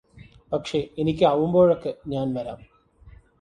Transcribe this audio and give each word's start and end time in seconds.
പക്ഷേ 0.51 0.79
എനിക്കാവുമ്പോഴൊക്കെ 0.97 1.93
ഞാന് 2.07 2.35
വരാം 2.35 2.59